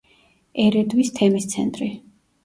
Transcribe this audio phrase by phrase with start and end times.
[0.61, 1.91] ერედვის თემის ცენტრი.